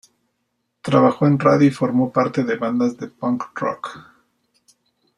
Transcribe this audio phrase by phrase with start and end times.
[0.81, 3.99] Trabajó en radio y formó parte de bandas de punk-rock.